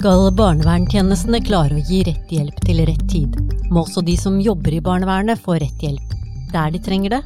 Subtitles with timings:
[0.00, 3.34] Skal barnevernstjenestene klare å gi rett hjelp til rett tid,
[3.68, 6.14] må også de som jobber i barnevernet få rett hjelp,
[6.54, 7.18] der de trenger det,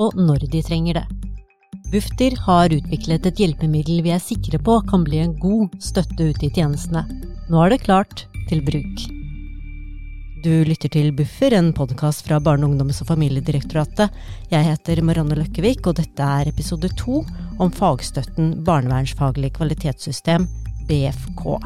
[0.00, 1.02] og når de trenger det.
[1.92, 6.46] Bufdir har utviklet et hjelpemiddel vi er sikre på kan bli en god støtte ute
[6.46, 7.02] i tjenestene.
[7.52, 9.02] Nå er det klart til bruk.
[10.46, 14.16] Du lytter til Buffer, en podkast fra Barne-, ungdoms- og familiedirektoratet.
[14.48, 17.20] Jeg heter Marianne Løkkevik, og dette er episode to
[17.60, 20.48] om fagstøtten Barnevernsfaglig kvalitetssystem,
[20.88, 21.60] BFK.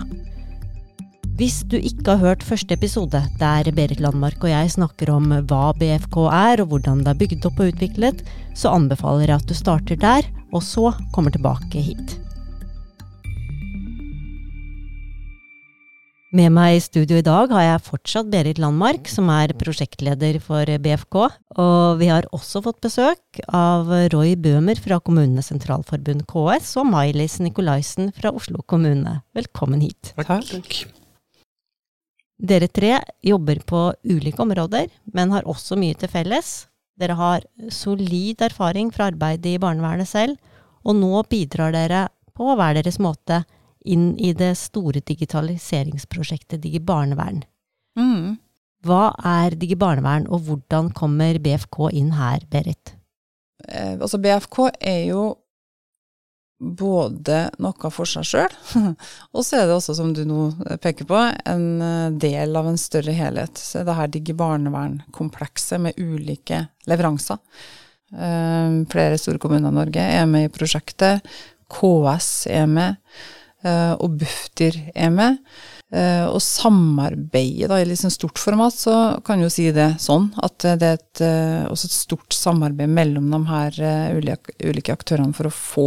[1.38, 5.69] Hvis du ikke har hørt første episode, der Berit Landmark og jeg snakker om hva
[5.78, 8.24] BFK er og hvordan det er bygd opp og utviklet,
[8.59, 12.16] så anbefaler jeg at du starter der, og så kommer tilbake hit.
[16.34, 20.66] Med meg i studio i dag har jeg fortsatt Berit Landmark, som er prosjektleder for
[20.66, 21.23] BFK.
[21.55, 27.39] Og vi har også fått besøk av Roy Bøhmer fra Kommunenes Sentralforbund KS og Mailis
[27.47, 29.20] Nikolaisen fra Oslo kommune.
[29.39, 30.17] Velkommen hit.
[30.19, 30.97] Takk.
[32.39, 36.69] Dere tre jobber på ulike områder, men har også mye til felles.
[36.98, 40.39] Dere har solid erfaring fra arbeidet i barnevernet selv,
[40.86, 42.06] og nå bidrar dere
[42.39, 43.42] på hver deres måte
[43.89, 47.42] inn i det store digitaliseringsprosjektet Digi barnevern.
[47.98, 48.39] Mm.
[48.86, 52.95] Hva er Digi barnevern, og hvordan kommer BFK inn her, Berit?
[53.67, 55.23] Eh, altså BFK er jo
[56.59, 58.55] både noe for seg sjøl,
[59.34, 60.51] og så er det også, som du nå
[60.83, 63.59] peker på, en eh, del av en større helhet.
[63.59, 67.39] Så det her digger barnevern-komplekset med ulike leveranser.
[68.11, 71.27] Eh, flere store kommuner i Norge er med i prosjektet.
[71.70, 72.98] KS er med.
[73.62, 75.42] Eh, og Bufdir er med.
[75.89, 80.84] Og samarbeidet da, i liksom stort format, så kan jo si det sånn at det
[80.84, 81.23] er et,
[81.73, 83.79] også et stort samarbeid mellom de her
[84.20, 85.86] ulike, aktørene for å få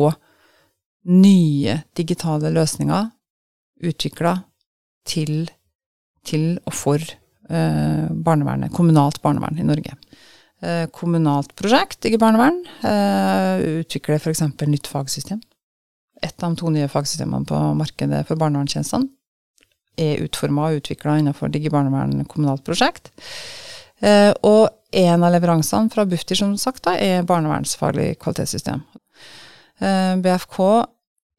[1.09, 3.09] nye digitale løsninger
[3.87, 4.35] utvikla
[5.07, 5.49] til,
[6.27, 7.13] til, og for
[7.49, 9.95] barnevernet, kommunalt barnevern i Norge.
[10.93, 12.61] kommunalt prosjekt, ikke barnevern,
[13.81, 14.43] utvikler f.eks.
[14.69, 15.41] nytt fagsystem
[16.21, 19.09] et av de to nye fagsystemene på markedet for barnevernstjenestene
[20.01, 23.11] er utforma og utvikla innenfor DigiBarnevern kommunalt prosjekt.
[24.01, 28.85] Eh, og en av leveransene fra Bufdir som sagt da, er barnevernsfaglig kvalitetssystem.
[29.81, 30.57] Eh, BFK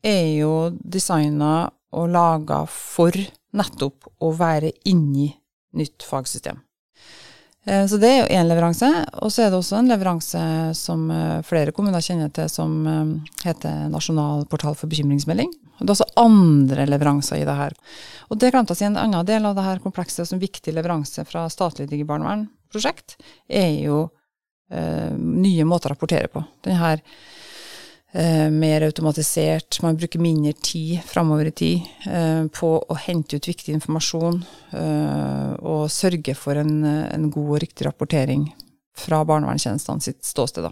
[0.03, 3.15] er jo designa og laga for
[3.53, 5.31] nettopp å være inni
[5.77, 6.61] nytt fagsystem.
[7.65, 8.89] Eh, så det er jo én leveranse.
[9.23, 10.41] Og så er det også en leveranse
[10.79, 13.13] som eh, flere kommuner kjenner til, som eh,
[13.47, 15.53] heter Nasjonal portal for bekymringsmelding.
[15.79, 17.77] Og det er også andre leveranser i det her.
[18.31, 21.25] Og det glemte å si, en annen del av det her komplekset som viktig leveranse
[21.29, 23.17] fra statlig digibarnevernprosjekt,
[23.49, 24.05] er jo
[24.73, 26.45] eh, nye måter å rapportere på.
[26.65, 27.07] Denne her
[28.13, 29.81] eh, mer automatisert.
[29.83, 34.41] Man bruker mindre tid framover i tid eh, på å hente ut viktig informasjon
[34.79, 38.47] eh, og sørge for en, en, god og riktig rapportering
[38.99, 40.69] fra barnevernstjenestene sitt ståsted.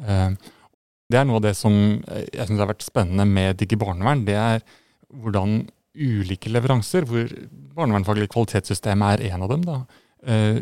[0.00, 4.22] Det er noe av det som jeg syns har vært spennende med Digi barnevern.
[4.24, 4.62] Det er
[5.10, 5.66] hvordan
[6.00, 7.26] ulike leveranser, hvor
[7.76, 9.80] barnevernfaglig kvalitetssystem er en av dem, da,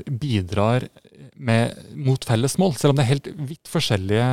[0.09, 0.89] bidrar
[1.35, 2.75] med, mot felles mål.
[2.79, 4.29] Selv om det er helt vidt forskjellige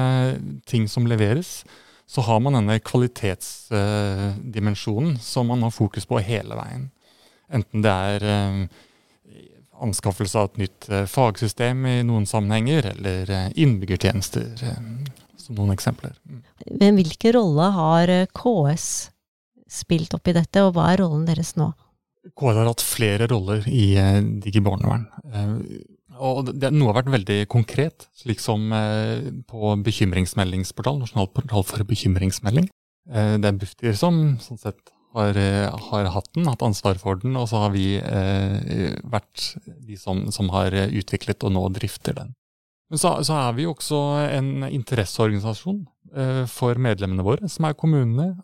[0.69, 1.63] ting som leveres,
[2.05, 6.91] så har man denne kvalitetsdimensjonen som man har fokus på hele veien.
[7.53, 8.55] Enten det er eh,
[9.85, 14.47] anskaffelse av et nytt eh, fagsystem i noen sammenhenger, eller eh, innbyggertjenester,
[15.41, 16.13] som noen eksempler.
[16.25, 16.41] Mm.
[16.81, 18.05] Men hvilken rolle har
[18.37, 18.85] KS
[19.81, 21.67] spilt opp i dette, og hva er rollen deres nå?
[22.33, 23.85] KS har hatt flere roller i
[24.41, 25.05] Digi barnevern.
[26.23, 31.83] Og det, noe har vært veldig konkret, slik som eh, på bekymringsmeldingsportal, Nasjonal portal for
[31.87, 32.69] bekymringsmelding.
[33.11, 37.19] Eh, det er Bufdir som sånn sett har, eh, har, hatt den, hatt ansvar for
[37.21, 42.17] den, og så har vi eh, vært de som, som, har utviklet og nå drifter
[42.17, 42.33] den.
[42.89, 43.99] Men så, så er vi jo også
[44.29, 45.85] en interesseorganisasjon
[46.47, 48.37] for medlemmene våre, som er kommunene,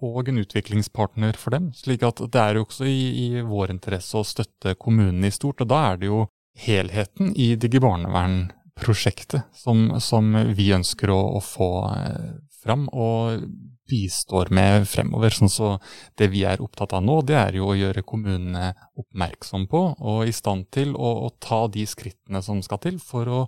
[0.00, 1.66] og en utviklingspartner for dem.
[1.76, 5.60] slik at det er jo også i, i vår interesse å støtte kommunene i stort,
[5.60, 6.22] og da er det jo
[6.58, 12.30] helheten i DigiBarnevern-prosjektet som, som, vi ønsker å, å, få eh,
[12.62, 13.44] fram og
[13.90, 15.34] bistår med fremover.
[15.34, 15.72] Sånn så
[16.18, 20.28] det vi er opptatt av nå, det er jo å gjøre kommunene oppmerksom på og
[20.28, 23.40] i stand til å, å ta de skrittene som skal til for å,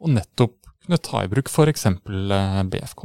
[0.00, 1.86] å nettopp kunne ta i bruk f.eks.
[1.86, 3.04] Eh, BFK.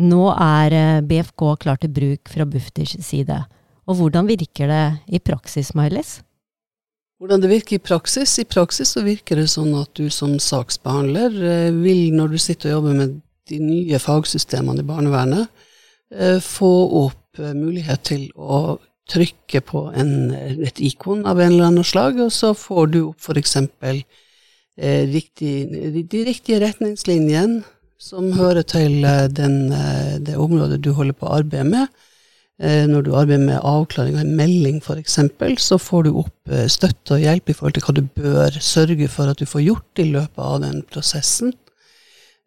[0.00, 3.42] Nå er eh, BFK klar til bruk fra Bufdirs side.
[3.90, 6.20] Og hvordan virker det i praksis, Mailis?
[7.20, 8.38] Hvordan det virker i praksis?
[8.40, 12.70] I praksis så virker det sånn at du som saksbehandler eh, vil, når du sitter
[12.70, 13.18] og jobber med
[13.50, 15.50] de nye fagsystemene i barnevernet,
[16.16, 16.70] eh, få
[17.02, 18.78] opp eh, mulighet til å
[19.10, 23.20] trykke på en, et ikon av en eller annen slag, og så får du opp
[23.20, 23.56] f.eks.
[23.60, 25.54] Eh, riktig,
[26.08, 27.60] de riktige retningslinjene
[28.00, 29.02] som hører til
[29.36, 29.58] den,
[30.24, 32.06] det området du holder på å arbeide med.
[32.60, 35.18] Eh, når du arbeider med avklaring av en melding f.eks.,
[35.64, 39.32] så får du opp støtte og hjelp i forhold til hva du bør sørge for
[39.32, 41.54] at du får gjort i løpet av den prosessen.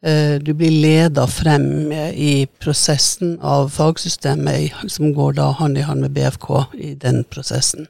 [0.04, 6.12] Du blir leda frem i prosessen av fagsystemet som går da hånd i hånd med
[6.18, 7.88] BFK i den prosessen.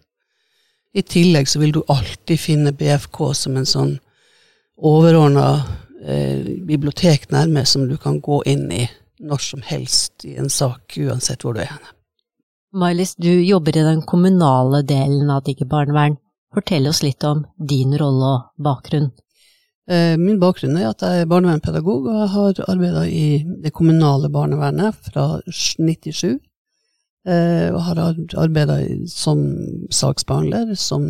[0.93, 3.95] I tillegg så vil du alltid finne BFK som en sånn
[4.77, 5.47] overordna
[6.05, 8.85] eh, bibliotek nærme som du kan gå inn i
[9.23, 11.92] når som helst i en sak, uansett hvor du er henne.
[12.73, 16.15] Mailis, du jobber i den kommunale delen av Digge barnevern.
[16.53, 19.11] Fortell oss litt om din rolle og bakgrunn.
[19.89, 23.25] Eh, min bakgrunn er at jeg er barnevernspedagog, og jeg har arbeida i
[23.61, 26.39] det kommunale barnevernet fra 97.
[27.29, 28.01] Eh, og har
[28.41, 29.43] arbeida som
[29.93, 31.05] saksbehandler, som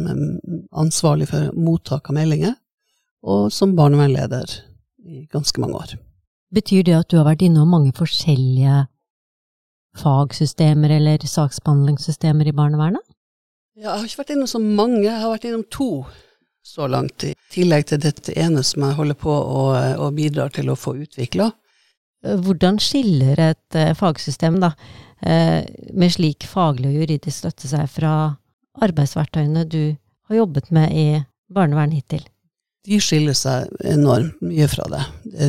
[0.72, 2.58] ansvarlig for mottak av meldinger,
[3.24, 4.60] og som barnevernleder
[5.08, 5.96] i ganske mange år.
[6.54, 8.84] Betyr det at du har vært innom mange forskjellige
[10.00, 13.04] fagsystemer eller saksbehandlingssystemer i barnevernet?
[13.74, 15.90] Ja, jeg har ikke vært innom så mange, jeg har vært innom to
[16.64, 20.72] så langt, i tillegg til dette ene som jeg holder på og, og bidrar til
[20.72, 21.50] å få utvikla.
[22.24, 24.72] Hvordan skiller et uh, fagsystem da,
[25.28, 25.60] uh,
[25.92, 28.14] med slik faglig og juridisk støtte seg fra
[28.84, 29.82] arbeidsverktøyene du
[30.30, 31.08] har jobbet med i
[31.52, 32.24] barnevern hittil?
[32.84, 35.04] De skiller seg enormt mye fra det.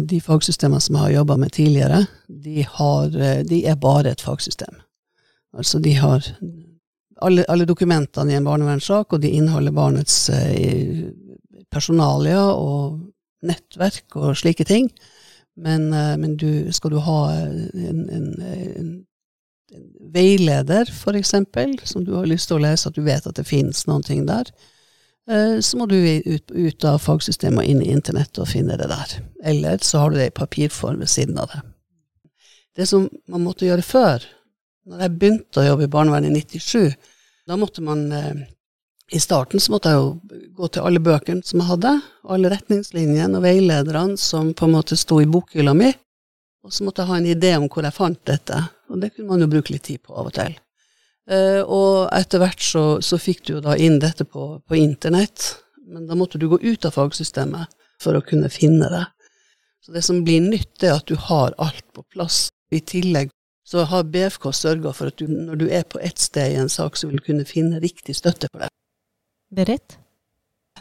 [0.06, 3.08] De fagsystemene som jeg har jobba med tidligere, de, har,
[3.48, 4.76] de, er bare et fagsystem.
[5.54, 6.22] Altså de har
[7.22, 11.10] alle, alle dokumentene i en barnevernssak, og de inneholder barnets eh,
[11.70, 13.00] personalia og
[13.46, 14.90] nettverk og slike ting.
[15.56, 18.30] Men, eh, men du, skal du ha en, en, en,
[18.78, 18.94] en
[20.14, 23.86] veileder, eksempel, som du har lyst til å lese, at du vet at det finnes
[23.90, 24.73] noen ting der, Eh,
[25.24, 29.14] så må du ut, ut av fagsystemet og inn i internett og finne det der.
[29.44, 31.62] Eller så har du det i papirform ved siden av det.
[32.76, 34.24] Det som man måtte gjøre før,
[34.88, 37.12] når jeg begynte å jobbe i barnevernet i 97,
[37.48, 38.44] da måtte man eh,
[39.14, 41.92] I starten så måtte jeg jo gå til alle bøkene som jeg hadde,
[42.24, 45.92] alle retningslinjene og veilederne som på en måte sto i bokhylla mi,
[46.64, 49.28] og så måtte jeg ha en idé om hvor jeg fant dette, og det kunne
[49.28, 50.56] man jo bruke litt tid på av og til.
[51.30, 55.54] Uh, og etter hvert så, så, fikk du jo da inn dette på, på, internett,
[55.88, 57.72] men da måtte du gå ut av fagsystemet
[58.02, 59.06] for å kunne finne det.
[59.84, 62.48] Så det som blir nytt, er at du har alt på plass.
[62.72, 63.32] I tillegg
[63.64, 66.72] så har BFK sørga for at du, når du er på ett sted i en
[66.72, 68.70] sak, så vil du kunne finne riktig støtte for det.
[69.54, 69.96] Berit?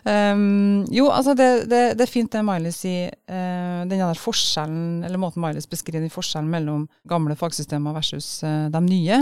[0.03, 3.13] Um, jo, altså det, det, det, er fint det Miley sier.
[3.29, 8.67] Uh, den der forskjellen, eller måten Miley beskriver den forskjellen mellom gamle fagsystemer versus uh,
[8.73, 9.21] de nye.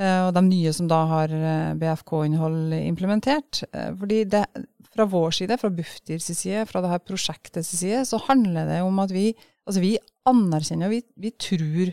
[0.00, 3.64] Eh, og de nye som da har eh, BFK-innhold implementert.
[3.72, 4.44] Eh, fordi det,
[4.92, 9.02] fra vår side, fra Bufdirs side, fra det her prosjektets side, så handler det om
[9.02, 9.30] at vi,
[9.66, 9.96] altså vi
[10.28, 11.92] anerkjenner og vi, vi tror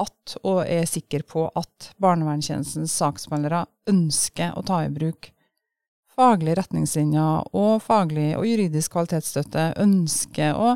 [0.00, 5.32] at, og er sikre på at barnevernstjenestens saksbehandlere ønsker å ta i bruk
[6.20, 10.74] faglige retningslinjer og faglig og juridisk kvalitetsstøtte, ønsker å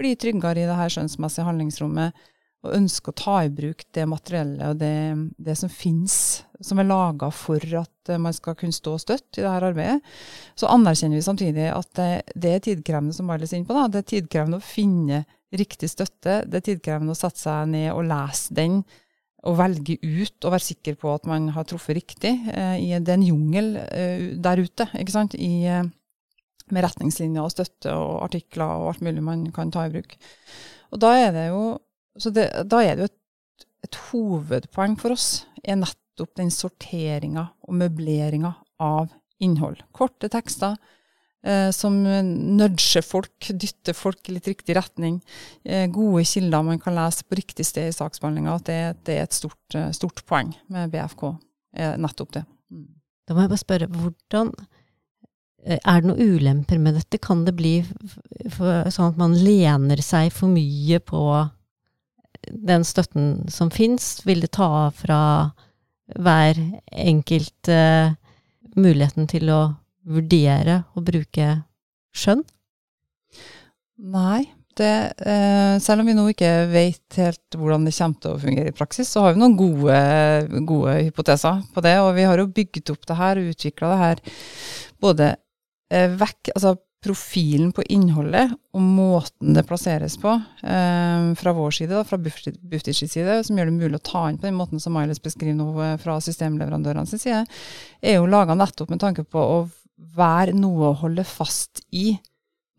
[0.00, 2.26] bli tryggere i det her skjønnsmessige handlingsrommet
[2.64, 4.96] og ønsker å ta i bruk det materiellet og det,
[5.38, 6.16] det som finnes,
[6.64, 10.00] som er laga for at man skal kunne stå støtt i dette arbeidet,
[10.58, 13.76] så anerkjenner vi samtidig at det, det er tidkrevende, som Marlis er inne på.
[13.76, 13.86] Da.
[13.92, 16.40] Det er tidkrevende å finne riktig støtte.
[16.46, 18.80] Det er tidkrevende å sette seg ned og lese den
[19.46, 22.32] og velge ut og være sikker på at man har truffet riktig.
[22.50, 25.36] Eh, det er en jungel eh, der ute ikke sant?
[25.38, 25.86] I, eh,
[26.74, 30.16] med retningslinjer og støtte og artikler og alt mulig man kan ta i bruk.
[30.94, 31.62] Og da er det jo
[32.18, 37.48] så det, da er det jo et, et, hovedpoeng for oss er nettopp den sorteringa
[37.66, 39.10] og møbleringa av
[39.42, 39.82] innhold.
[39.96, 40.76] Korte tekster
[41.46, 45.18] eh, som nudger folk, dytter folk i litt riktig retning.
[45.64, 48.56] Eh, gode kilder man kan lese på riktig sted i saksbehandlinga.
[48.56, 51.28] At det, det, er et stort, eh, stort, poeng med BFK.
[51.76, 52.46] er nettopp det.
[52.72, 52.88] Mm.
[53.26, 54.52] Da må jeg bare spørre, hvordan
[55.66, 57.20] eh, er det noen ulemper med dette?
[57.22, 61.22] Kan det bli for, sånn at man lener seg for mye på
[62.50, 65.20] den støtten som fins, det ta fra
[66.14, 66.58] hver
[66.92, 68.14] enkelt uh,
[68.76, 69.62] muligheten til å
[70.06, 71.48] vurdere og bruke
[72.16, 72.44] skjønn?
[73.96, 74.44] Nei.
[74.76, 74.92] Det,
[75.24, 78.76] uh, selv om vi nå ikke vet helt hvordan det kommer til å fungere i
[78.76, 80.00] praksis, så har vi noen gode,
[80.68, 81.94] gode hypoteser på det.
[82.04, 84.22] Og vi har jo bygd opp det her og utvikla det her
[85.02, 85.32] både
[85.92, 86.76] eh, vekk Altså
[87.06, 93.02] profilen på innholdet og måten det plasseres på eh, fra vår side, da, fra Bufdirs
[93.06, 95.68] side, som gjør det mulig å ta inn på den måten som Miles beskriver nå
[95.84, 97.44] eh, fra systemleverandørene sin side,
[98.02, 99.60] er jo laga nettopp med tanke på å
[100.16, 102.10] være noe å holde fast i.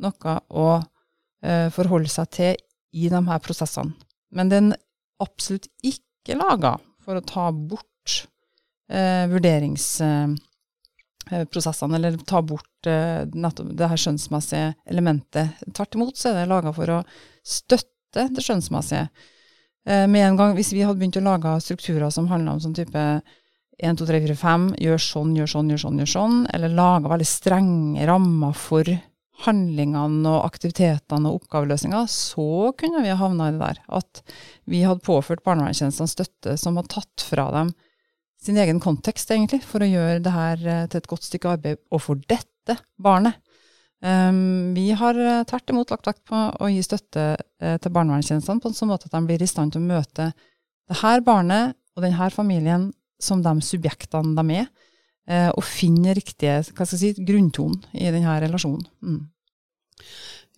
[0.04, 2.60] Noe å eh, forholde seg til
[2.98, 3.96] i de her prosessene.
[4.36, 4.84] Men den er
[5.24, 8.28] absolutt ikke laga for å ta bort
[8.92, 10.36] eh, vurderings eh,
[11.52, 15.58] prosessene, eller ta bort uh, det her skjønnsmessige elementet.
[15.74, 17.02] Tvert imot så er det laga for å
[17.46, 19.08] støtte det skjønnsmessige.
[19.88, 22.78] Uh, med en gang, Hvis vi hadde begynt å lage strukturer som handla om sånn
[22.78, 23.04] type
[23.78, 27.12] 1, 2, 3, 4, 5, gjør sånn, gjør sånn, gjør sånn, gjør sånn, eller laga
[27.14, 28.90] veldig strenge rammer for
[29.46, 33.82] handlingene og aktivitetene og oppgaveløsninga, så kunne vi ha havna i det der.
[34.00, 34.24] At
[34.66, 37.76] vi hadde påført barnevernstjenestene støtte som hadde tatt fra dem
[38.44, 41.82] sin egen kontekst, egentlig, for å gjøre det her eh, til et godt stykke arbeid,
[41.92, 43.40] og for dette barnet.
[43.98, 48.62] Um, vi har eh, tvert imot lagt vekt på å gi støtte uh, til barnevernstjenestene
[48.62, 50.28] på en sånn måte at de blir i stand til å møte
[50.88, 54.68] det her barnet og denne familien som de subjektene de er,
[55.58, 58.86] og finne riktige hva skal jeg si, grunntonen i denne relasjonen.
[59.02, 59.26] Mm.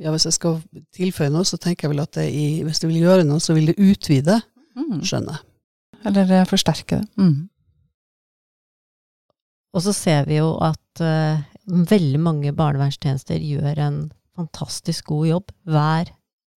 [0.03, 0.59] Ja, Hvis jeg skal
[0.93, 3.71] tilføye noe, så tenker jeg vel at i, hvis du vil gjøre noe, så vil
[3.71, 4.35] det utvide
[4.77, 4.99] mm.
[4.99, 5.47] skjønnet.
[6.11, 7.07] Eller forsterke det.
[7.17, 7.47] Mm.
[9.75, 13.99] Og så ser vi jo at uh, veldig mange barnevernstjenester gjør en
[14.39, 16.13] fantastisk god jobb hver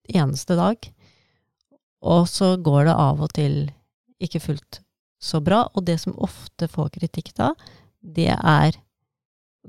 [0.10, 0.78] eneste dag.
[2.06, 3.58] Og så går det av og til
[4.24, 4.82] ikke fullt
[5.20, 5.66] så bra.
[5.74, 7.54] Og det som ofte får kritikk da,
[8.00, 8.78] det er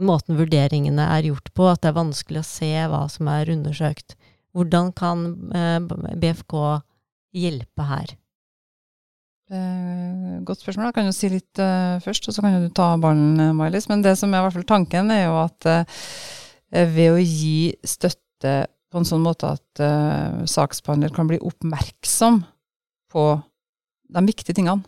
[0.01, 4.17] måten vurderingene er gjort på, at det er vanskelig å se hva som er undersøkt.
[4.55, 5.81] Hvordan kan eh,
[6.19, 6.55] BFK
[7.37, 8.15] hjelpe her?
[9.51, 10.91] Eh, godt spørsmål.
[10.91, 13.89] Jeg kan jo si litt uh, først, og så kan du ta ballen, uh, Mailis.
[13.91, 16.05] Men det som er i hvert fall tanken, er jo at uh,
[16.95, 18.53] ved å gi støtte
[18.91, 22.45] på en sånn måte at uh, saksbehandler kan bli oppmerksom
[23.11, 23.25] på
[24.15, 24.87] de viktige tingene,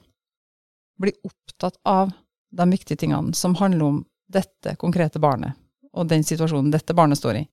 [1.02, 2.14] bli opptatt av
[2.54, 3.98] de viktige tingene som handler om
[4.30, 5.58] dette konkrete barnet,
[5.90, 7.44] og den situasjonen dette barnet står i,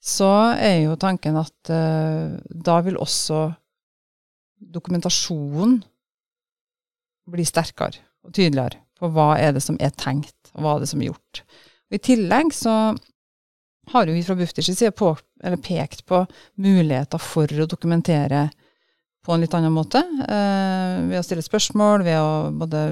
[0.00, 1.70] så er jo tanken at
[2.68, 3.48] da vil også
[4.76, 5.80] dokumentasjonen
[7.32, 10.90] bli sterkere og tydeligere på hva er det som er tenkt, og hva er det
[10.90, 11.42] som er gjort.
[11.88, 12.74] Og I tillegg så
[13.92, 15.14] har jo vi fra Bufdirs side på,
[15.64, 16.24] pekt på
[16.60, 18.48] muligheter for å dokumentere
[19.24, 20.00] på en litt annen måte.
[20.00, 22.82] Eh, ved å stille spørsmål, ved å både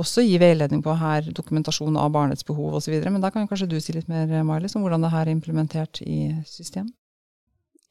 [0.00, 2.96] også gi veiledning på her, dokumentasjon av barnets behov osv.
[3.06, 6.02] Men da kan kanskje du si litt mer, Marlies, om hvordan det her er implementert
[6.02, 6.90] i system?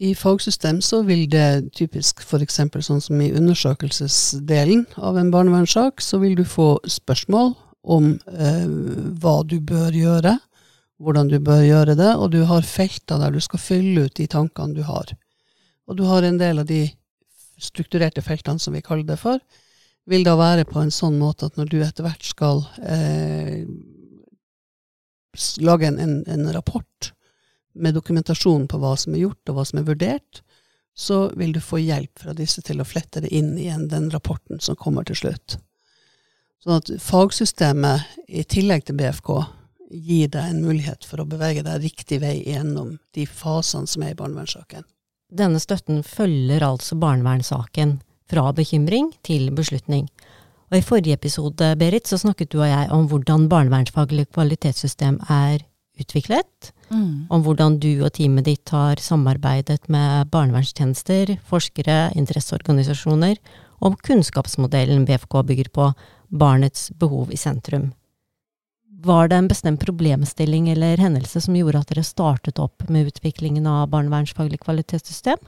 [0.02, 2.58] I fagsystem så vil det typisk f.eks.
[2.88, 8.66] sånn som i undersøkelsesdelen av en barnevernssak, så vil du få spørsmål om eh,
[9.22, 10.38] hva du bør gjøre,
[11.04, 14.28] hvordan du bør gjøre det, og du har felter der du skal fylle ut de
[14.32, 15.14] tankene du har.
[15.86, 16.88] Og du har en del av de
[17.62, 19.38] strukturerte feltene, som vi kaller det for,
[20.10, 23.62] vil da være på en sånn måte at når du etter hvert skal eh,
[25.64, 27.13] lage en, en, en rapport,
[27.74, 30.42] med dokumentasjon på hva som er gjort, og hva som er vurdert,
[30.94, 34.62] så vil du få hjelp fra disse til å flette det inn igjen, den rapporten
[34.62, 35.58] som kommer til slutt.
[36.64, 39.32] Sånn at fagsystemet, i tillegg til BFK,
[39.94, 44.14] gir deg en mulighet for å bevege deg riktig vei gjennom de fasene som er
[44.14, 44.86] i barnevernssaken.
[45.34, 47.98] Denne støtten følger altså barnevernssaken
[48.30, 50.08] fra bekymring til beslutning.
[50.72, 55.66] Og I forrige episode Berit, så snakket du og jeg om hvordan barnevernsfaglig kvalitetssystem er
[56.00, 57.28] utviklet, mm.
[57.30, 63.38] om hvordan du og teamet ditt har samarbeidet med barnevernstjenester, forskere, interesseorganisasjoner,
[63.84, 65.92] om kunnskapsmodellen BFK bygger på,
[66.34, 67.92] barnets behov i sentrum.
[69.04, 73.68] Var det en bestemt problemstilling eller hendelse som gjorde at dere startet opp med utviklingen
[73.68, 75.42] av barnevernsfaglig kvalitetssystem?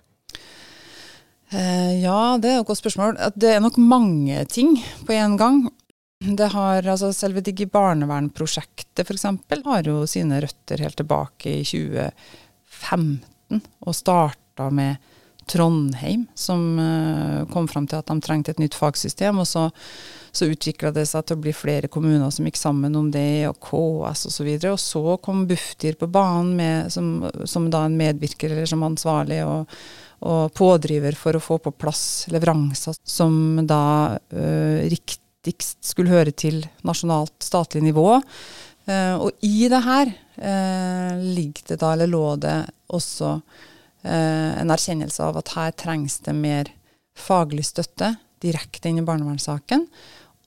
[1.55, 3.15] Eh, ja, det er et godt spørsmål.
[3.39, 4.75] Det er nok mange ting
[5.07, 5.63] på en gang.
[6.19, 9.25] Det har, altså Selve Digi barnevern-prosjektet f.eks.
[9.65, 14.95] har jo sine røtter helt tilbake i 2015, og starta med
[15.45, 19.37] Trondheim, som uh, kom fram til at de trengte et nytt fagsystem.
[19.43, 19.67] Og så,
[20.33, 23.59] så utvikla det seg til å bli flere kommuner som gikk sammen om det, og
[23.67, 24.49] KS osv.
[24.55, 28.71] Og, så og så kom Bufdir på banen med, som, som, da en medvirker eller
[28.71, 29.43] som ansvarlig.
[29.45, 29.77] og
[30.25, 36.33] og pådriver for å få på plass leveranser som da uh, rikt, viktigst skulle høre
[36.33, 38.19] til nasjonalt, statlig nivå.
[38.89, 42.57] Uh, og i det her uh, ligger det da, eller lå det
[42.93, 46.69] også uh, en erkjennelse av at her trengs det mer
[47.15, 49.87] faglig støtte direkte inn i barnevernssaken.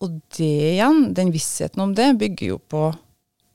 [0.05, 2.85] Og det igjen, den vissheten om det, bygger jo på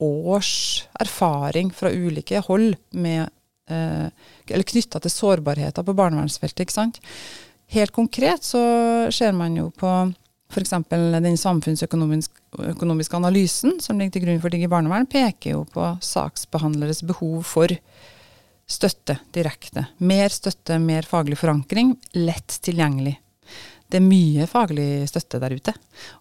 [0.03, 3.29] års erfaring fra ulike hold med
[3.71, 4.07] eh,
[4.49, 6.65] eller knytta til sårbarheter på barnevernsfeltet.
[6.65, 6.99] ikke sant?
[7.71, 8.63] Helt konkret så
[9.13, 9.91] ser man jo på
[10.53, 10.73] f.eks.
[10.89, 17.41] den samfunnsøkonomiske analysen som ligger til grunn for Digi barnevern, peker jo på saksbehandleres behov
[17.49, 17.73] for
[18.69, 19.87] støtte direkte.
[20.05, 23.17] Mer støtte, mer faglig forankring, lett tilgjengelig.
[23.93, 25.73] Det er mye faglig støtte der ute,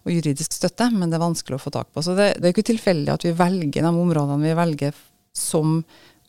[0.03, 2.03] og juridisk støtte, men det er vanskelig å få tak på.
[2.05, 4.99] Så det, det er ikke tilfeldig at vi velger de områdene vi velger
[5.33, 5.79] som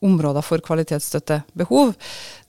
[0.04, 1.94] områder for kvalitetsstøttebehov.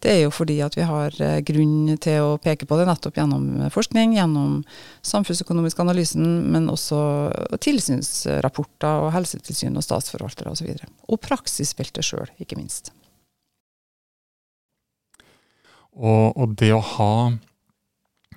[0.03, 3.17] Det er jo fordi at vi har eh, grunn til å peke på det nettopp
[3.19, 4.59] gjennom forskning, gjennom
[5.05, 6.99] samfunnsøkonomisk analysen, men også
[7.63, 10.69] tilsynsrapporter og helsetilsyn og statsforvaltere osv.
[10.75, 12.91] Og, så og praksisfeltet sjøl, ikke minst.
[15.95, 17.11] Og, og det å ha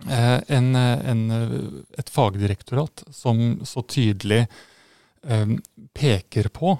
[0.07, 1.23] eh, en, en,
[1.99, 4.45] et fagdirektorat som så tydelig
[5.27, 5.57] eh,
[5.99, 6.77] peker på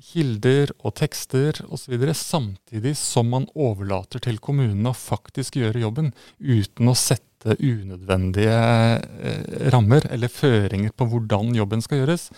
[0.00, 6.88] kilder og tekster osv., samtidig som man overlater til kommunene å faktisk gjøre jobben, uten
[6.88, 12.30] å sette unødvendige eh, rammer eller føringer på hvordan jobben skal gjøres.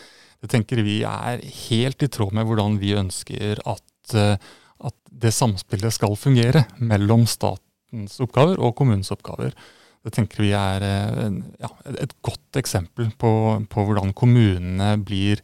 [0.42, 4.50] Det tenker vi er helt i tråd med hvordan vi ønsker at eh,
[4.82, 9.54] at det samspillet skal fungere mellom statens oppgaver og kommunens oppgaver.
[10.02, 11.70] Det tenker vi er eh, ja,
[12.02, 13.32] et godt eksempel på,
[13.70, 15.42] på, hvordan kommunene blir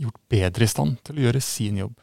[0.00, 1.96] gjort bedre i stand til å gjøre sin jobb.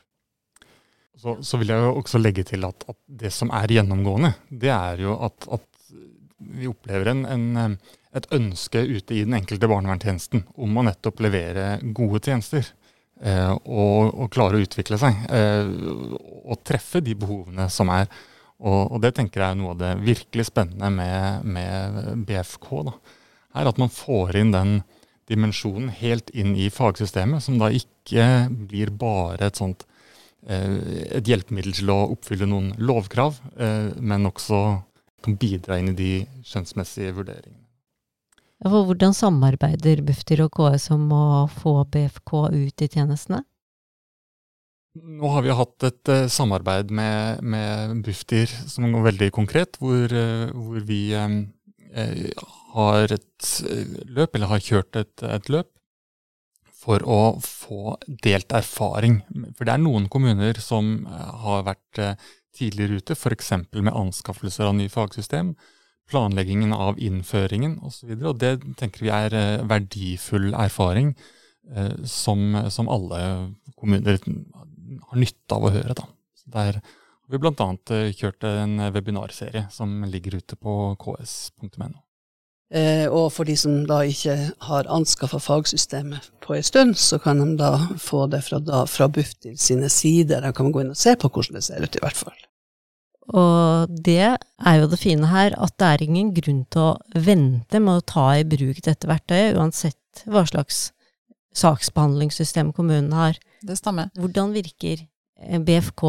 [1.17, 4.69] Så, så vil jeg jo også legge til at, at, det som er gjennomgående, det
[4.69, 5.93] er jo at, at
[6.37, 7.77] vi opplever en, en,
[8.13, 12.69] et ønske ute i den enkelte barnevernstjenesten om å nettopp levere gode tjenester.
[13.17, 15.23] Eh, og, og, klare å utvikle seg.
[15.33, 15.69] Eh,
[16.45, 18.05] og treffe de behovene som er.
[18.57, 22.69] Og, og, det tenker jeg er noe av det virkelig spennende med, med BFK.
[22.91, 22.93] Da,
[23.57, 24.77] er at man får inn den
[25.27, 29.85] dimensjonen helt inn i fagsystemet, som da ikke blir bare et sånt
[30.47, 33.41] eh, et hjelpemiddel til å oppfylle noen lovkrav,
[33.99, 34.61] men også
[35.25, 36.11] kan bidra inn i de
[36.47, 37.67] skjønnsmessige vurderingene.
[38.65, 41.25] Hvordan samarbeider Bufdir og KS om å
[41.59, 43.43] få BFK ut i tjenestene?
[44.97, 50.09] Nå har vi hatt et uh, samarbeid med, med, Bufdir som går veldig konkret, hvor,
[50.09, 51.37] uh, hvor vi uh,
[52.73, 53.49] har et
[54.05, 55.69] løp, eller har kjørt et, et, løp,
[56.77, 59.21] for å få delt erfaring.
[59.57, 62.01] For det er noen kommuner som har vært
[62.57, 63.51] tidligere ute, f.eks.
[63.75, 65.55] med anskaffelser av ny fagsystem
[66.07, 68.11] planleggingen av innføringen osv.
[68.11, 71.13] Og, så og det tenker vi er eh, verdifull erfaring
[71.73, 73.21] eh, som, som, alle
[73.77, 75.97] kommuner har nytte av å høre.
[75.97, 76.07] Da.
[76.37, 77.69] Så der har vi bl.a.
[77.97, 81.91] Eh, kjørt en webinarserie som ligger ute på ks.no.
[82.67, 84.35] Eh, og for de som da ikke
[84.67, 89.07] har anskaffa fagsystemet på en stund, så kan de da få det fra, da, fra
[89.07, 90.43] Bufdir sine sider.
[90.43, 92.37] De kan gå inn og se på hvordan det ser ut, i hvert fall.
[93.27, 97.79] Og det er jo det fine her, at det er ingen grunn til å vente
[97.83, 100.89] med å ta i bruk dette verktøyet, uansett hva slags
[101.57, 103.39] saksbehandlingssystem kommunen har.
[103.63, 104.11] Det stemmer.
[104.15, 105.03] Hvordan virker
[105.37, 106.03] BFK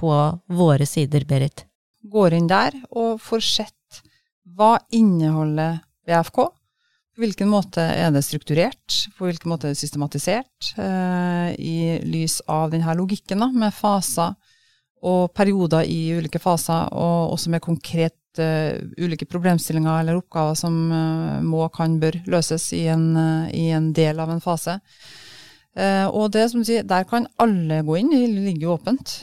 [0.00, 0.14] på
[0.56, 1.66] våre sider, Berit?
[2.04, 4.04] Går inn der og får sett
[4.54, 6.44] hva inneholder BFK?
[7.14, 12.40] På hvilken måte er det strukturert, på hvilken måte er det systematisert, eh, i lys
[12.50, 14.34] av denne logikken da, med faser
[15.04, 20.78] og perioder i ulike faser, og også med konkret uh, ulike problemstillinger eller oppgaver som
[20.90, 24.80] uh, må, kan, bør løses i en, uh, i en, del av en fase.
[25.74, 29.16] og det som du sier, der kan alle gå inn, det ligger jo åpent,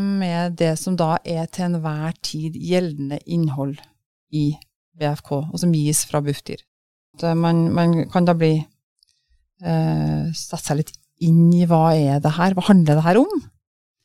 [0.00, 3.76] med det som da er til enhver tid gjeldende innhold
[4.32, 4.54] i
[4.98, 6.64] BFK, og som gis fra Bufdir.
[7.22, 8.52] Man, man, kan da bli
[9.58, 10.92] sette seg litt
[11.24, 13.40] inn i hva er det her, hva handler det her om?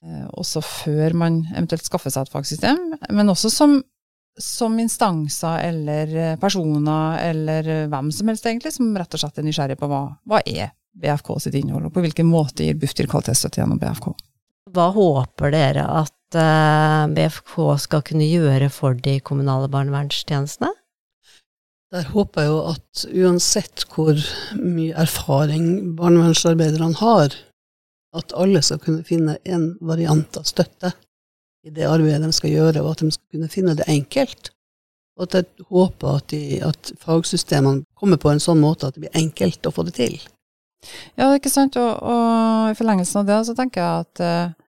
[0.03, 2.79] Eh, også før man eventuelt skaffer seg et fagsystem,
[3.15, 3.77] men også som,
[4.35, 9.39] som, instanser eller eh, personer eller eh, hvem som helst, egentlig, som rett og slett
[9.39, 13.07] er nysgjerrig på hva, hva er BFK sitt innhold, og på hvilken måte gir Bufdir
[13.11, 14.11] kvalitetsstøtte gjennom BFK.
[14.73, 16.19] Hva håper dere at
[17.13, 20.71] BFK skal kunne gjøre for de kommunale barnevernstjenestene?
[21.93, 24.17] Der håper jeg jo at uansett hvor
[24.57, 27.35] mye erfaring barnevernsarbeiderne har,
[28.17, 30.93] at alle skal kunne finne en variant av støtte
[31.63, 34.49] i det arbeidet de skal gjøre, og at de skal kunne finne det enkelt.
[35.17, 39.05] Og at jeg håper at, de, at fagsystemene kommer på en sånn måte at det
[39.05, 40.17] blir enkelt å få det til.
[41.15, 41.77] Ja, ikke sant.
[41.79, 44.62] Og, og i forlengelsen av det så tenker jeg at uh,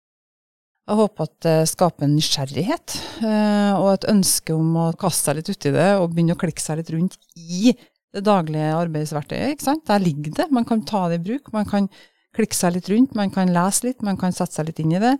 [0.86, 5.40] jeg håper at det skaper en nysgjerrighet uh, og et ønske om å kaste seg
[5.40, 7.74] litt uti det og begynne å klikke seg litt rundt i
[8.16, 9.56] det daglige arbeidsverktøyet.
[9.56, 9.84] ikke sant?
[9.90, 10.46] Der ligger det.
[10.54, 11.50] Man kan ta det i bruk.
[11.52, 11.90] Man kan
[12.36, 15.02] klikke seg litt rundt, man kan lese litt, man kan sette seg litt inn i
[15.02, 15.18] det.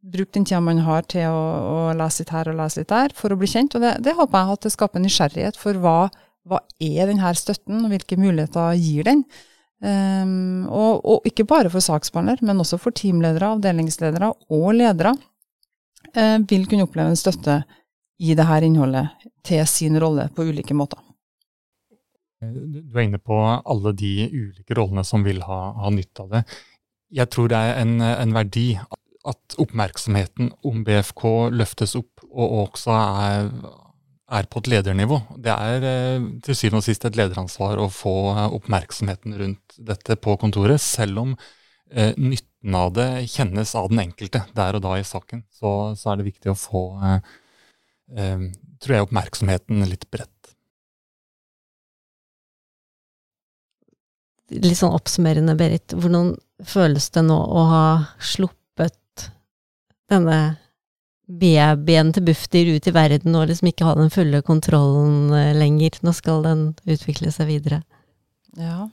[0.00, 3.12] bruke den tida man har til å, å, lese litt her og lese litt der,
[3.16, 3.76] for å bli kjent.
[3.76, 5.98] Og det, det håper jeg at det skaper nysgjerrighet for hva,
[6.48, 9.24] hva er denne støtten, og hvilke muligheter gir den.
[9.80, 16.38] Um, og, og, ikke bare for saksbehandler, men også for teamledere, avdelingsledere og ledere uh,
[16.50, 17.62] vil kunne oppleve en støtte
[18.20, 19.08] i dette innholdet
[19.46, 21.00] til sin rolle på ulike måter.
[22.40, 26.42] Du er inne på alle de ulike rollene som vil ha, ha nytte av det.
[27.16, 28.74] Jeg tror det er en, en verdi
[29.28, 33.50] at oppmerksomheten om BFK løftes opp, og også er,
[34.30, 35.18] er på et ledernivå.
[35.42, 38.14] Det er eh, til syvende og sist et lederansvar å få
[38.60, 41.34] oppmerksomheten rundt dette på kontoret, selv om
[41.90, 45.44] eh, nytten av det kjennes av den enkelte der og da i saken.
[45.50, 47.38] Så, så er det viktig å få eh,
[48.16, 50.54] eh tror jeg, oppmerksomheten litt bredt.
[54.50, 55.92] Litt sånn oppsummerende, Berit.
[55.94, 56.32] Hvordan
[56.66, 57.84] føles det nå å ha
[58.24, 59.26] sluppet
[60.10, 60.38] denne
[61.30, 66.00] babyen til Bufdir ut i verden og liksom ikke ha den fulle kontrollen eh, lenger.
[66.06, 67.82] Nå skal den utvikle seg videre.
[68.58, 68.88] Ja,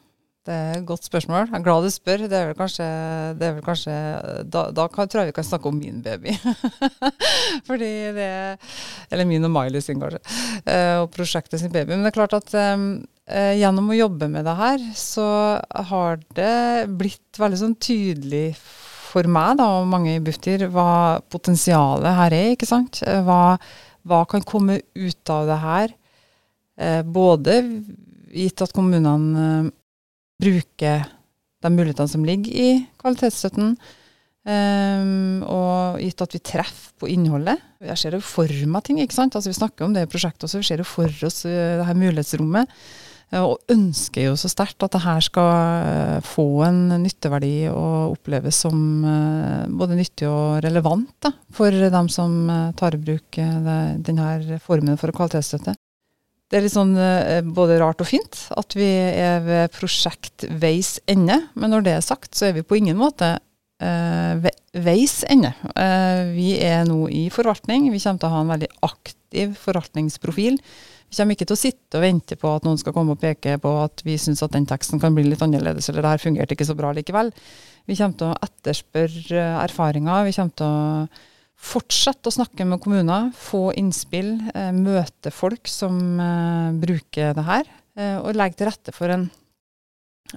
[0.47, 1.47] det er et godt spørsmål.
[1.47, 2.25] Jeg er glad du spør.
[2.29, 3.97] Det er vel kanskje, er vel kanskje
[4.45, 6.35] da, da, tror jeg vi kan snakke om min baby.
[7.67, 8.31] Fordi det
[9.11, 10.21] Eller min og Miley sin, kanskje.
[10.63, 11.95] Eh, og prosjektet sin baby.
[11.95, 12.89] Men det er klart at um,
[13.27, 15.29] gjennom å jobbe med det her, så
[15.89, 18.86] har det blitt veldig sånn tydelig for
[19.25, 22.49] meg da, og mange i Bufdir hva potensialet her er.
[22.53, 23.01] ikke sant?
[23.01, 23.57] Hva,
[24.05, 25.95] hva kan komme ut av det her?
[26.77, 27.57] Eh, både
[28.37, 29.69] gitt at kommunene eh,
[30.37, 31.07] bruker
[31.65, 32.67] de mulighetene som ligger i
[33.01, 33.73] kvalitetsstøtten,
[34.45, 35.09] eh,
[35.49, 37.57] og gitt at vi treffer på innholdet.
[37.81, 39.01] Jeg ser jo for meg ting.
[39.01, 39.35] ikke sant?
[39.37, 42.69] Altså Vi snakker om det prosjektet også, vi ser jo for oss det her mulighetsrommet.
[43.33, 48.15] Eh, og ønsker jo så sterkt at det her skal eh, få en nytteverdi og
[48.15, 52.47] oppleves som eh, både nyttig og relevant da, for dem som
[52.79, 55.75] tar i bruk denne formen for kvalitetsstøtte.
[56.47, 56.93] Det er litt sånn
[57.51, 62.05] både rart og fint at vi er ved prosjekt veis ende, men når det er
[62.05, 63.33] sagt, så er vi på ingen måte
[63.77, 65.51] veis ende.
[66.31, 67.91] vi er nå i forvaltning.
[67.91, 70.55] Vi kommer til å ha en veldig aktiv forvaltningsprofil.
[71.07, 73.55] Vi kommer ikke til å sitte og vente på at noen skal komme og peke
[73.63, 76.57] på at vi syns at den teksten kan bli litt annerledes, eller det her fungerte
[76.57, 77.31] ikke så bra likevel.
[77.87, 80.27] Vi kommer til å etterspørre erfaringer.
[80.27, 86.19] Vi kommer til å fortsette å snakke med kommuner, få innspill, eh, møte folk som
[86.21, 89.29] eh, bruker det her, eh, og legge til rette for en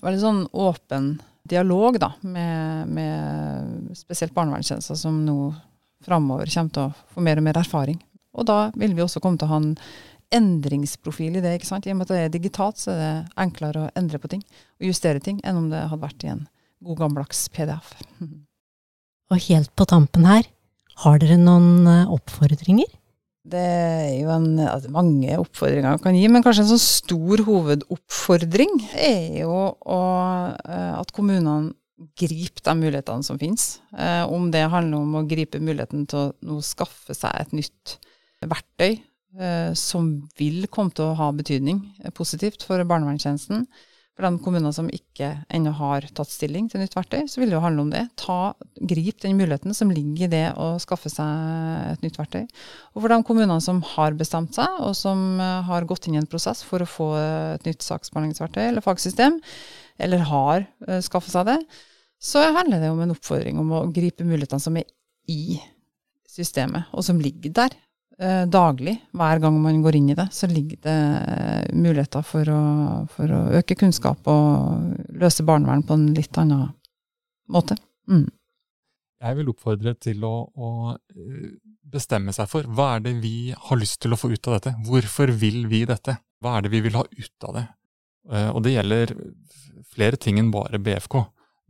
[0.00, 1.16] veldig sånn åpen
[1.50, 5.50] dialog da, med, med spesielt barnevernstjenester som nå
[6.06, 7.98] framover kommer til å få mer og mer erfaring.
[8.38, 9.74] Og da vil vi også komme til å ha en
[10.35, 11.57] endringsprofil i det.
[11.59, 11.87] ikke sant?
[11.87, 13.11] I og med at det er digitalt, så er det
[13.45, 14.45] enklere å endre på ting
[14.81, 16.47] og justere ting enn om det hadde vært i en
[16.87, 17.93] god gammeldags PDF.
[19.31, 20.49] Og helt på tampen her,
[21.05, 22.88] har dere noen eh, oppfordringer?
[23.51, 27.45] Det er jo en, altså mange oppfordringer man kan gi, men kanskje en sånn stor
[27.47, 30.01] hovedoppfordring er jo å,
[30.66, 31.73] eh, at kommunene
[32.21, 33.79] griper de mulighetene som finnes.
[33.95, 37.97] Eh, om det handler om å gripe muligheten til å skaffe seg et nytt
[38.45, 38.99] verktøy
[39.79, 43.66] som vil komme til å ha betydning eh, positivt for barnevernstjenesten.
[44.19, 47.57] For de kommunene som ikke ennå har tatt stilling til nytt verktøy, så vil det
[47.57, 48.03] jo handle om det.
[48.21, 48.53] Ta,
[48.90, 52.43] grip den muligheten som ligger i det å skaffe seg et nytt verktøy.
[52.93, 56.23] Og for de kommunene som har bestemt seg, og som eh, har gått inn i
[56.23, 59.38] en prosess for å få et nytt saksbehandlingsverktøy eller fagsystem,
[60.01, 60.64] eller har
[61.05, 61.59] skaffet seg det,
[62.21, 64.88] så handler det om en oppfordring om å gripe mulighetene som er
[65.31, 65.61] i
[66.29, 67.89] systemet, og som ligger der eh,
[68.20, 70.96] daglig, hver gang man går inn i det, så ligger det
[71.33, 72.61] eh, muligheter for å,
[73.09, 76.68] for å, øke kunnskap og løse barnevern på en litt annen
[77.48, 77.78] måte.
[78.11, 78.28] Mm.
[79.20, 81.50] Jeg vil oppfordre til å, å, eh,
[81.90, 84.76] bestemme seg for hva er det vi har lyst til å få ut av dette?
[84.87, 86.16] Hvorfor vil vi dette?
[86.40, 87.66] Hva er det vi vil ha ut av det?
[88.30, 89.12] Eh, og det gjelder
[89.90, 91.20] flere ting enn bare BFK.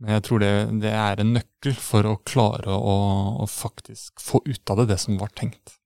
[0.01, 2.95] Men jeg tror det, det er en nøkkel for å klare å,
[3.43, 5.77] å, faktisk få ut av det det som var tenkt.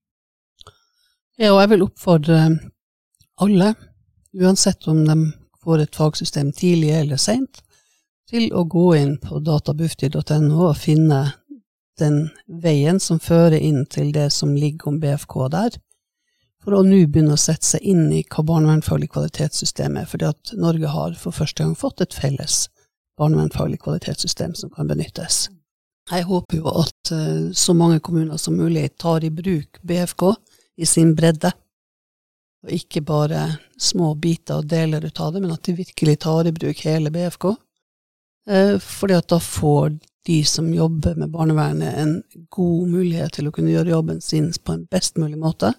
[1.36, 2.36] Ja, og jeg vil oppfordre
[3.44, 3.72] alle,
[4.40, 5.16] uansett om de
[5.60, 7.60] får et fagsystem tidlig eller seint,
[8.30, 11.20] til å gå inn på databufti.no og finne
[12.00, 15.76] den veien som fører inn til det som ligger om BFK der,
[16.64, 20.56] for å nå begynne å sette seg inn i hva barnevernfaglig kvalitetssystem er, fordi at
[20.56, 22.64] Norge har for første gang fått et felles
[23.20, 25.46] barnevernfaglig kvalitetssystem som kan benyttes.
[26.10, 30.32] Jeg håper jo at eh, så mange kommuner som mulig tar i bruk BFK,
[30.76, 31.52] i sin bredde.
[32.66, 33.46] Og ikke bare
[33.78, 37.12] små biter og deler ut av det, men at de virkelig tar i bruk hele
[37.14, 37.50] BFK.
[38.50, 43.52] Eh, fordi at da får de som jobber med barnevernet, en god mulighet til å
[43.54, 45.72] kunne gjøre jobben sin på en best mulig måte.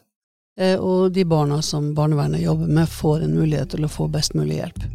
[0.60, 4.38] Eh, og de barna som barnevernet jobber med, får en mulighet til å få best
[4.38, 4.88] mulig hjelp.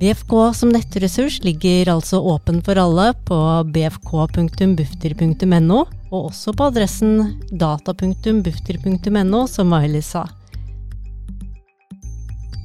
[0.00, 3.36] BFK som nettressurs ligger altså åpen for alle på
[3.76, 7.14] bfk.bufdir.no, og også på adressen
[7.50, 10.26] data.bufter.no, som Miley sa.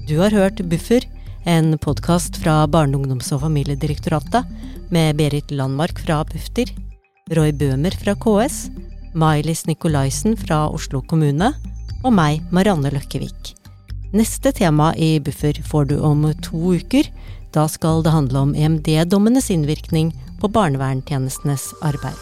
[0.09, 1.05] Du har hørt Buffer,
[1.49, 4.45] en podkast fra Barne-, ungdoms- og familiedirektoratet,
[4.93, 6.71] med Berit Landmark fra Bufdir,
[7.37, 8.69] Roy Bøhmer fra KS,
[9.13, 11.51] Mailis Nikolaisen fra Oslo kommune
[12.03, 13.53] og meg, Marianne Løkkevik.
[14.13, 17.05] Neste tema i Buffer får du om to uker.
[17.53, 20.09] Da skal det handle om EMD-dommenes innvirkning
[20.41, 22.17] på barnevernstjenestenes arbeid.